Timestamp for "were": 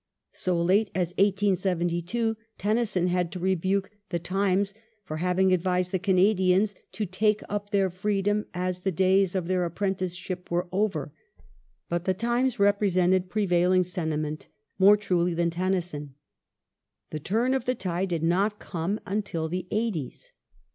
10.49-10.67